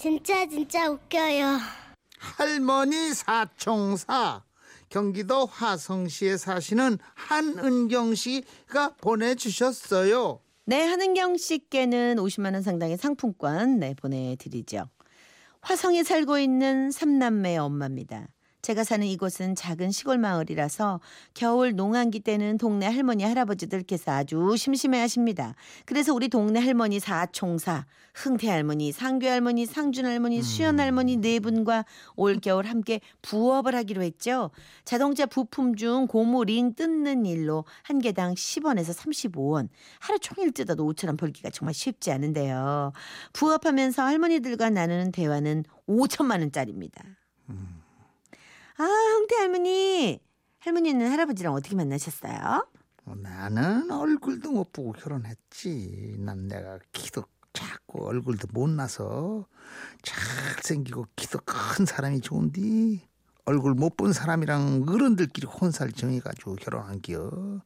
[0.00, 1.58] 진짜 진짜 웃겨요.
[2.16, 4.42] 할머니 사총사
[4.88, 10.40] 경기도 화성시에 사시는 한은경 씨가 보내주셨어요.
[10.64, 14.88] 네, 한은경 씨께는 50만 원 상당의 상품권 네, 보내드리죠.
[15.60, 18.26] 화성에 살고 있는 삼남매의 엄마입니다.
[18.62, 21.00] 제가 사는 이곳은 작은 시골 마을이라서
[21.32, 25.54] 겨울 농한기 때는 동네 할머니 할아버지들께서 아주 심심해 하십니다.
[25.86, 31.86] 그래서 우리 동네 할머니 사총사, 흥태 할머니, 상규 할머니, 상준 할머니, 수연 할머니 네 분과
[32.16, 34.50] 올겨울 함께 부업을 하기로 했죠.
[34.84, 39.68] 자동차 부품 중 고무 링 뜯는 일로 한 개당 10원에서 35원.
[40.00, 42.92] 하루 종일 뜯어도 5천 원 벌기가 정말 쉽지 않은데요.
[43.32, 47.02] 부업하면서 할머니들과 나누는 대화는 5천만 원짜리입니다.
[48.80, 50.18] 아, 흥태 할머니.
[50.60, 52.66] 할머니는 할아버지랑 어떻게 만나셨어요?
[53.04, 56.16] 어, 나는 얼굴도 못 보고 결혼했지.
[56.18, 59.46] 난 내가 키도 작고 얼굴도 못나서
[60.02, 63.06] 잘생기고 키도 큰 사람이 좋은디
[63.44, 67.60] 얼굴 못 본 사람이랑 어른들끼리 혼살 정해가지고 결혼한겨.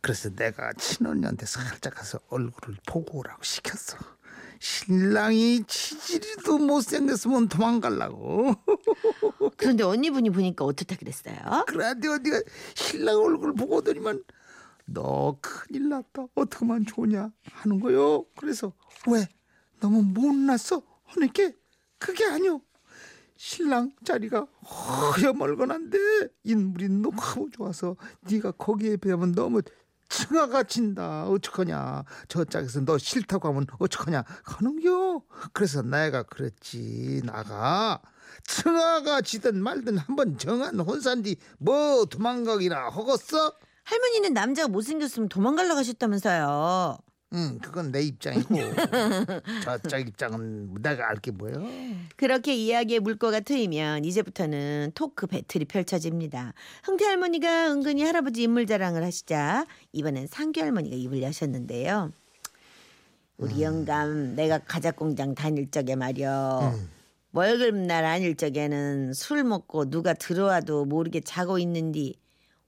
[0.00, 3.98] 그래서 내가 친언니한테 살짝 가서 얼굴을 보고 오라고 시켰어.
[4.60, 8.54] 신랑이 치질이도 못생겼으면 도망갈라고.
[9.56, 11.64] 그런데 언니분이 보니까 어떻다 그랬어요?
[11.66, 12.42] 그런데 어디가
[12.74, 14.22] 신랑 얼굴 보고 오더니만
[14.84, 16.26] 너 큰일 났다.
[16.34, 17.32] 어떡하면 좋냐?
[17.50, 18.26] 하는 거요.
[18.36, 18.74] 그래서
[19.08, 19.26] 왜?
[19.80, 20.82] 너무 못났어?
[21.04, 21.52] 하니까
[21.98, 22.60] 그게 아니오.
[23.36, 25.98] 신랑 자리가 허여멀건한데
[26.44, 27.96] 인물이 너무 좋아서
[28.30, 29.62] 네가 거기에 비하면 너무
[30.10, 31.24] 층아가 진다.
[31.28, 32.04] 어떡하냐.
[32.28, 34.24] 저 짝에서 너 싫다고 하면 어떡하냐.
[34.44, 35.22] 하는겨?
[35.52, 38.02] 그래서 내가 그랬지 나가.
[38.44, 43.54] 층아가 지든 말든 한번 정한 혼산디 뭐 도망가기나 허겄어?
[43.84, 46.98] 할머니는 남자가 못생겼으면 도망갈라 가셨다면서요.
[47.32, 48.54] 응 그건 내 입장이고.
[49.64, 51.64] 저짝 입장은 내가 알게 뭐요?
[52.16, 56.54] 그렇게 이야기의 물꼬가 트이면 이제부터는 토크 배틀이 펼쳐집니다.
[56.82, 62.12] 흥태 할머니가 은근히 할아버지 인물 자랑을 하시자 이번엔 상규 할머니가 입을 여셨는데요.
[63.36, 66.74] 우리 영감 내가 가작 공장 다닐 적에 말이여
[67.32, 72.16] 월급날 아닐 적에는 술 먹고 누가 들어와도 모르게 자고 있는디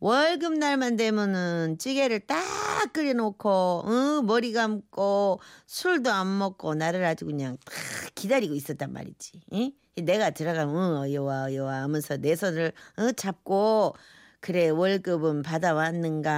[0.00, 7.74] 월급날만 되면은 찌개를 딱 끓여놓고 응, 머리 감고 술도 안 먹고 나를 아주 그냥 딱
[8.14, 9.40] 기다리고 있었단 말이지.
[9.54, 9.72] 응?
[9.96, 13.94] 내가 들어가면 응, 어여와 어여와 하면서 내 손을 응, 잡고
[14.40, 16.30] 그래 월급은 받아왔는가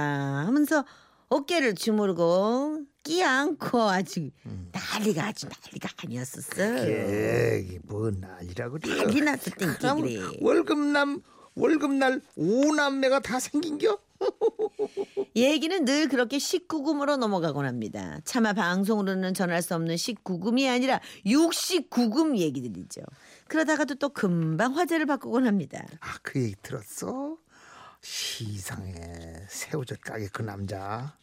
[0.47, 0.83] 하면서
[1.29, 4.31] 어깨를 주무르고 끼 안고 아주
[4.71, 6.87] 난리가 아주 난리가 아니었었어.
[6.87, 10.19] 에이 뭐 난리라고 그래 난리 났었던 그래.
[10.41, 11.21] 월급남
[11.55, 13.97] 월급날 오남매가 다 생긴겨?
[15.35, 18.19] 얘기는 늘 그렇게 19금으로 넘어가곤 합니다.
[18.23, 23.01] 차마 방송으로는 전할 수 없는 19금이 아니라 69금 얘기들이죠.
[23.47, 25.83] 그러다가도 또 금방 화제를 바꾸곤 합니다.
[25.99, 27.37] 아 그 얘기 들었어?
[28.01, 28.95] 시상에
[29.49, 31.15] 새우젓 가게 그 남자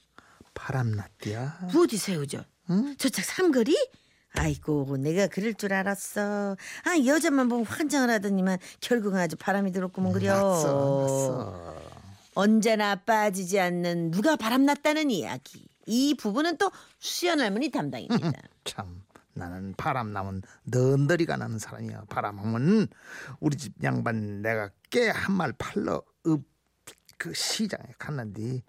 [0.55, 2.45] 바람났디야 어디 세우죠?
[2.99, 3.75] 저짝 삼거리?
[4.35, 6.57] 아이고 내가 그럴 줄 알았어.
[6.85, 10.35] 아 여자만 보면 환장을 하더니만 결국은 아주 바람이 들었구먼 그려.
[10.35, 11.77] 났어 났어
[12.35, 15.67] 언제나 빠지지 않는 누가 바람났다는 이야기.
[15.87, 18.33] 이 부분은 또 수연 할머니 담당입니다.
[18.65, 19.03] 참
[19.33, 22.89] 나는 바람 나면 넌더리가 나는 사람이야 바람하면
[23.41, 26.45] 우리 집 양반 내가 깨 한 말 팔러 읍
[27.19, 28.63] 그 시장에 갔는데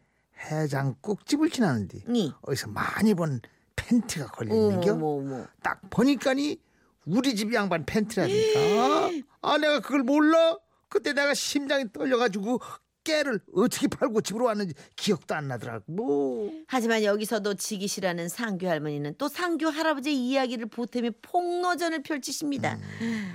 [0.50, 2.34] 해장국집을 지나는데 니.
[2.42, 3.42] 어디서 많이 본
[3.90, 5.48] 팬티가 걸려있는겨 어머머머.
[5.64, 6.60] 딱 보니까니
[7.06, 9.10] 우리 집 양반 팬티라니까
[9.42, 10.58] 아 내가 그걸 몰라
[10.90, 12.60] 그때 내가 심장이 떨려가지고
[13.04, 19.28] 깨를 어떻게 팔고 집으로 왔는지 기억도 안 나더라고 하지만 여기서도 지기 싫어하는 상규 할머니는 또
[19.28, 22.78] 상규 할아버지의 이야기를 보탬에 폭로전을 펼치십니다.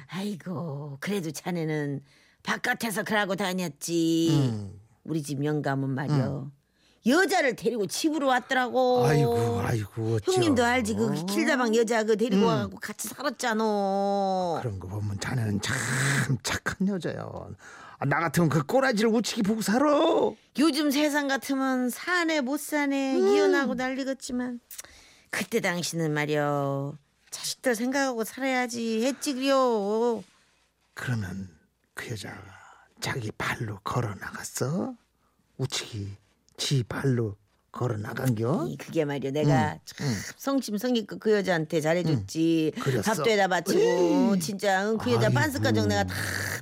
[0.08, 2.02] 아이고 그래도 자네는
[2.44, 4.28] 바깥에서 그러고 다녔지.
[4.52, 4.80] 음.
[5.02, 6.52] 우리 집 영감은 말이요.
[7.06, 9.04] 여자를 데리고 집으로 왔더라고.
[9.06, 10.34] 아이고 아이고 어찌요.
[10.34, 13.62] 형님도 알지 그 길다방 여자 그 데리고 와갖고 같이 살았잖아.
[14.62, 15.76] 그런 거 보면 자네는 참
[16.42, 17.28] 착한 여자야.
[17.98, 19.86] 아, 나 같으면 그 꼬라지를 우치기 보고 살아.
[20.58, 24.60] 요즘 세상 같으면 사네 못 사네 이혼하고 난리겠지만
[25.30, 26.96] 그때 당시는 말이요
[27.30, 30.22] 자식들 생각하고 살아야지 했지 그려
[30.94, 31.50] 그러면
[31.94, 32.36] 그 여자가
[33.00, 34.94] 자기 발로 걸어 나갔어?
[35.58, 36.16] 우치기
[36.56, 37.36] 지 발로
[37.72, 38.66] 걸어 나간겨?
[38.68, 40.06] 이 그게 말이야 내가 참
[40.36, 43.02] 성심성의껏 그 여자한테 잘해줬지 응, 그랬어.
[43.14, 45.34] 밥도 해다 바치고 진짜 응, 그 여자 아이고.
[45.34, 46.14] 빤스 가정 내가 다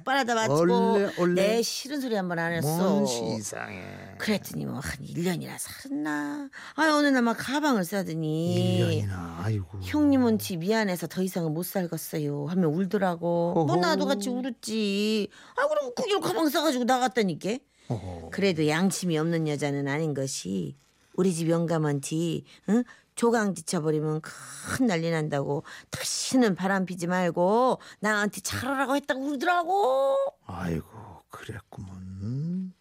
[0.06, 1.34] 빨아다 바치고 원래, 원래.
[1.56, 3.82] 내 싫은 소리 한 번 안 했어 뭔 시상해.
[4.16, 9.80] 그랬더니 뭐 한 1년이나 살았나 아니 어느 날 막 가방을 싸더니 1년이나 아이고.
[9.82, 13.76] 형님은 지 미안해서 더 이상은 못 살겠어요 하면 울더라고 뭐 어허.
[13.76, 17.58] 나도 같이 울었지 아 그럼 그길 가방 싸가지고 나갔다니까
[17.92, 18.30] 어허.
[18.30, 20.76] 그래도 양심이 없는 여자는 아닌 것이
[21.14, 22.84] 우리 집 영감한테 응?
[23.14, 30.16] 조강 지쳐버리면 큰 난리 난다고 다시는 바람 피지 말고 나한테 잘하라고 했다고 그러더라고
[30.46, 30.86] 아이고
[31.28, 32.72] 그랬구먼.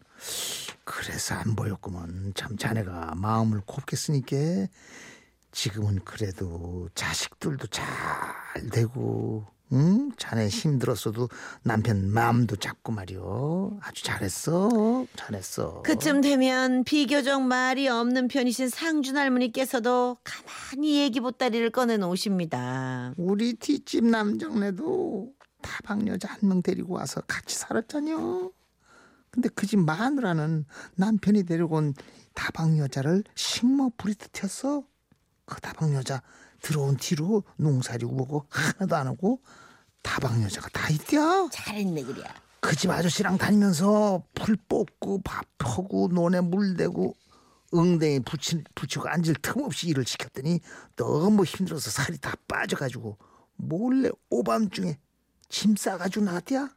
[0.84, 2.32] 그래서 안 보였구먼.
[2.34, 4.36] 참 자네가 마음을 곱게 쓰니까
[5.50, 7.84] 지금은 그래도 자식들도 잘
[8.72, 10.10] 되고 응?
[10.18, 11.28] 자네 힘들었어도
[11.62, 13.78] 남편 마음도 잡고 말이여.
[13.82, 15.06] 아주 잘했어.
[15.16, 15.82] 잘했어.
[15.82, 24.04] 그쯤 되면 비교적 말이 없는 편이신 상준 할머니께서도 가만히 얘기 보따리를 꺼내 놓으십니다 우리 뒷집
[24.04, 25.32] 남정네도
[25.62, 28.50] 다방 여자 한 명 데리고 와서 같이 살았잖여.
[29.30, 30.66] 근데 그 집 마누라는
[30.96, 31.94] 남편이 데리고 온
[32.34, 34.84] 다방 여자를 식모 부리듯 했어.
[35.54, 36.22] 그 다방 여자
[36.60, 39.40] 들어온 뒤로 농사리 우고 하나도 안 하고
[40.02, 41.48] 다방 여자가 다 있대야.
[41.52, 42.22] 잘했네 그래
[42.60, 47.14] 그 집 아저씨랑 다니면서 풀 뽑고 밥 퍼고 논에 물 대고
[47.74, 50.60] 응대에 붙이, 붙이고 앉을 틈 없이 일을 시켰더니
[50.96, 53.18] 너무 힘들어서 살이 다 빠져가지고
[53.56, 54.98] 몰래 오밤중에
[55.48, 56.68] 짐 싸가지고 나왔대야.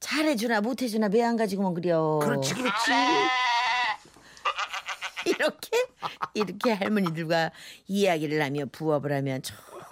[0.00, 2.90] 잘해주나 못해주나 매안 가지고만 그려 그렇지 그렇지.
[5.38, 5.70] 이렇게
[6.34, 7.52] 이렇게 할머니들과
[7.86, 9.42] 이야기를 하며 부업을 하면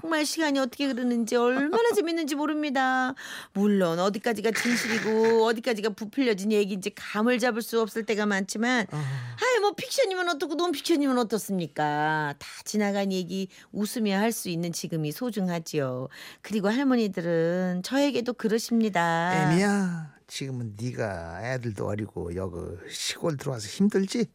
[0.00, 3.14] 정말 시간이 어떻게 흐르는지 얼마나 재밌는지 모릅니다.
[3.54, 10.28] 물론 어디까지가 진실이고 어디까지가 부풀려진 얘기인지 감을 잡을 수 없을 때가 많지만 아이 뭐 픽션이면
[10.28, 12.34] 어떻고 논픽션이면 어떻습니까?
[12.38, 16.08] 다 지나간 얘기 웃으며 할 수 있는 지금이 소중하지요.
[16.42, 19.50] 그리고 할머니들은 저에게도 그러십니다.
[19.52, 22.56] 애미야 지금은 네가 애들도 어리고 여기
[22.90, 24.26] 시골 들어와서 힘들지?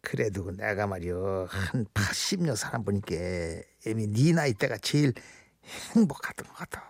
[0.00, 3.14] 그래도 내가 말이여 한 80여 사람 보니까
[3.86, 5.12] 애미 네 나이 때가 제일
[5.94, 6.82] 행복하던 것 같아.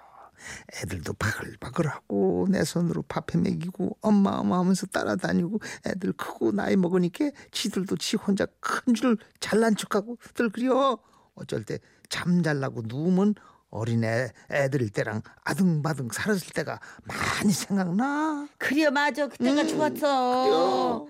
[0.82, 7.96] 애들도 바글바글하고 내 손으로 밥해 먹이고 엄마 엄마 하면서 따라다니고 애들 크고 나이 먹으니까 지들도
[7.96, 10.98] 지 혼자 큰 줄 잘난 척하고 들 그려
[11.34, 11.78] 어쩔 때
[12.10, 13.34] 잠잘라고 누우면
[13.70, 20.44] 어린애 애들 때랑 아등바등 살았을 때가 많이 생각나 그래 맞아 그때가 음, 좋았어.
[20.44, 21.08] 그래요.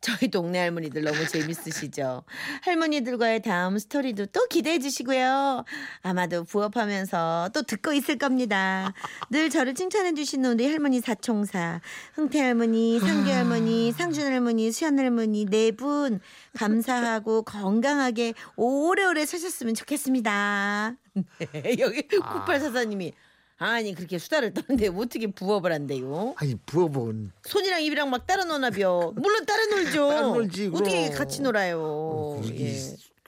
[0.00, 2.22] 저희 동네 할머니들 너무 재밌으시죠?
[2.62, 5.64] 할머니들과의 다음 스토리도 또 기대해 주시고요.
[6.02, 8.94] 아마도 부업하면서 또 듣고 있을 겁니다.
[9.30, 11.80] 늘 저를 칭찬해 주시는 우리 할머니 사총사,
[12.14, 16.20] 흥태 할머니, 상규 할머니, 상준 할머니, 수현 할머니 네 분
[16.56, 20.94] 감사하고 건강하게 오래오래 사셨으면 좋겠습니다.
[21.52, 23.27] 네, 여기 9844님이 아
[23.60, 26.34] 니 그렇게 수다를 떠는데 어떻게 부업을 한대요?
[26.36, 29.12] 아니 부업은 손이랑 입이랑 막 따라 노나벼.
[29.16, 30.08] 물론 따라 놀죠.
[30.08, 31.10] 따라 놀지, 어떻게.
[31.10, 32.40] 같이 놀아요.
[32.42, 32.78] 그, 예.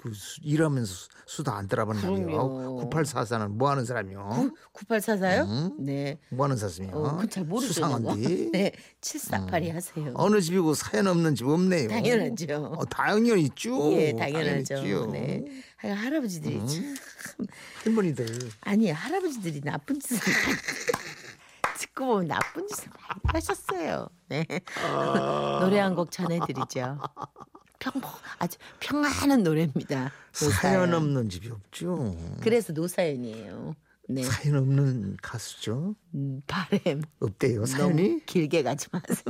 [0.01, 2.19] 이- 그 수- 일하면서 수- 수다 안 떨어본 그럼요.
[2.21, 5.47] 놈이요 9844는 뭐 하는 사람이요 9844요?
[5.49, 5.77] 응?
[5.79, 6.19] 네.
[6.31, 7.73] 뭐 하는 사람이요 어, 그잘 모르죠.
[7.75, 8.51] 수상한데.
[8.53, 8.73] 네.
[9.01, 10.13] 7482 하세요.
[10.15, 12.73] 어느 집이고 사연 없는 집 없네요 당연하죠.
[12.79, 14.75] 어, 당연히 있죠 예, 당연하죠.
[14.77, 15.35] 당연히 네.
[15.47, 15.53] 있죠.
[15.77, 16.67] 하여 할아버지들이 음.
[16.67, 16.97] 참
[17.85, 18.27] 할머니들
[18.63, 20.57] 아니 할아버지들이 나쁜 짓을 많이
[21.79, 24.09] 듣고 보면 나쁜 짓을 많이 하셨어요.
[24.29, 24.45] 네.
[25.61, 26.99] 노래 한 곡 전해드리죠.
[27.81, 30.13] 평범 아주 평안한 노래입니다.
[30.33, 30.95] 사연 노사연.
[30.95, 33.75] 없는 집이 없죠 그래서 노사연이에요.
[34.09, 34.23] 네.
[34.23, 37.03] 사연 없는 가수죠 음, 바램.
[37.21, 39.25] 없대요 사연이 길게 가지 마세요.